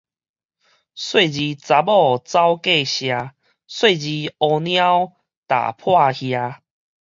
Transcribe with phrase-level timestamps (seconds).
[0.97, 3.05] 細膩查某走過社，
[3.69, 5.13] 細膩烏貓
[5.47, 6.11] 踏破瓦